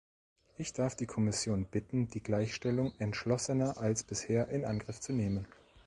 [0.57, 5.45] Ich darf die Kommission bitten, die Gleichstellung entschlossener als bisher in Angriff zu nehmen.